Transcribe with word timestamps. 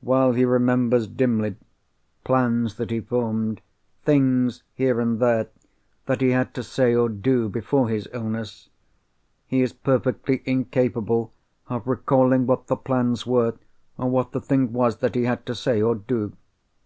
While 0.00 0.32
he 0.32 0.46
remembers 0.46 1.06
dimly 1.06 1.56
plans 2.24 2.76
that 2.76 2.90
he 2.90 3.00
formed—things, 3.00 4.62
here 4.72 4.98
and 4.98 5.20
there, 5.20 5.48
that 6.06 6.22
he 6.22 6.30
had 6.30 6.54
to 6.54 6.62
say 6.62 6.94
or 6.94 7.10
do 7.10 7.50
before 7.50 7.90
his 7.90 8.08
illness—he 8.14 9.60
is 9.60 9.74
perfectly 9.74 10.42
incapable 10.46 11.34
of 11.68 11.86
recalling 11.86 12.46
what 12.46 12.68
the 12.68 12.76
plans 12.76 13.26
were, 13.26 13.58
or 13.98 14.08
what 14.08 14.30
the 14.32 14.40
thing 14.40 14.72
was 14.72 14.96
that 15.00 15.14
he 15.14 15.24
had 15.24 15.44
to 15.44 15.54
say 15.54 15.82
or 15.82 15.96
do. 15.96 16.32